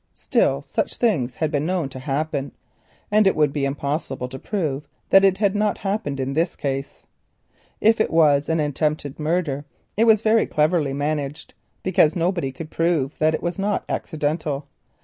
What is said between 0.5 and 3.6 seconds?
such things have been known to happen, and it would